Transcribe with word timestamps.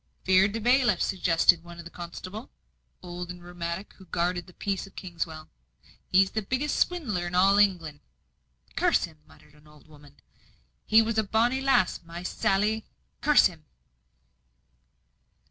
"Fear'd 0.23 0.57
o' 0.57 0.59
bailiffs!" 0.59 1.05
suggested 1.05 1.61
the 1.61 1.65
one 1.67 1.87
constable, 1.91 2.49
old 3.03 3.29
and 3.29 3.43
rheumatic, 3.43 3.93
who 3.97 4.05
guarded 4.07 4.47
the 4.47 4.53
peace 4.53 4.87
of 4.87 4.95
Kingswell. 4.95 5.47
"He's 6.07 6.31
the 6.31 6.41
biggest 6.41 6.79
swindler 6.79 7.27
in 7.27 7.35
all 7.35 7.59
England." 7.59 7.99
"Curse 8.75 9.03
him!" 9.03 9.19
muttered 9.27 9.53
an 9.53 9.67
old 9.67 9.87
woman. 9.87 10.15
"She 10.89 11.03
was 11.03 11.19
a 11.19 11.23
bonny 11.23 11.61
lass 11.61 12.01
my 12.01 12.23
Sally! 12.23 12.83
Curse 13.21 13.45
him!" 13.45 13.65